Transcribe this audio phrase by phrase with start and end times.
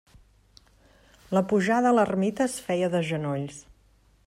[1.37, 3.63] La pujada a l'ermita es feia de genolls.